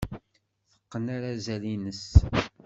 Teqqen 0.71 1.05
arazal-nnes. 1.15 2.03